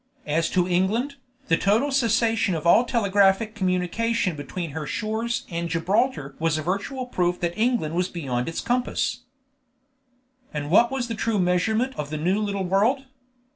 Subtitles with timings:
[0.25, 1.17] As to England,
[1.47, 7.05] the total cessation of all telegraphic communication between her shores and Gibraltar was a virtual
[7.05, 9.25] proof that England was beyond its compass.
[10.51, 13.03] And what was the true measurement of the new little world?